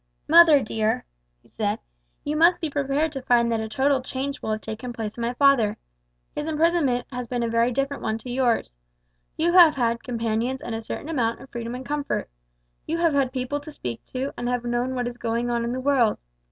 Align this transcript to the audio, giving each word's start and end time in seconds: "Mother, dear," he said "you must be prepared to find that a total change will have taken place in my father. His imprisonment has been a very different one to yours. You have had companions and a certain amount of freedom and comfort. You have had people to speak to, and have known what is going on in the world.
"Mother, 0.27 0.63
dear," 0.63 1.05
he 1.43 1.47
said 1.47 1.77
"you 2.23 2.35
must 2.35 2.59
be 2.59 2.71
prepared 2.71 3.11
to 3.11 3.21
find 3.21 3.51
that 3.51 3.59
a 3.59 3.69
total 3.69 4.01
change 4.01 4.41
will 4.41 4.49
have 4.51 4.59
taken 4.61 4.91
place 4.91 5.15
in 5.15 5.21
my 5.21 5.35
father. 5.35 5.77
His 6.33 6.47
imprisonment 6.47 7.05
has 7.11 7.27
been 7.27 7.43
a 7.43 7.47
very 7.47 7.71
different 7.71 8.01
one 8.01 8.17
to 8.17 8.31
yours. 8.31 8.73
You 9.37 9.53
have 9.53 9.75
had 9.75 10.03
companions 10.03 10.63
and 10.63 10.73
a 10.73 10.81
certain 10.81 11.07
amount 11.07 11.39
of 11.39 11.51
freedom 11.51 11.75
and 11.75 11.85
comfort. 11.85 12.31
You 12.87 12.97
have 12.97 13.13
had 13.13 13.31
people 13.31 13.59
to 13.59 13.71
speak 13.71 14.03
to, 14.07 14.33
and 14.39 14.49
have 14.49 14.63
known 14.65 14.95
what 14.95 15.05
is 15.07 15.17
going 15.19 15.51
on 15.51 15.63
in 15.63 15.71
the 15.71 15.79
world. 15.79 16.17